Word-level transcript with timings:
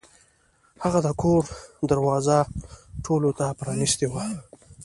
هغه 0.83 0.99
د 1.05 1.09
کور 1.21 1.43
دروازه 1.91 2.37
ټولو 3.05 3.29
ته 3.39 3.45
پرانیستې 3.59 4.05
وه. 4.09 4.23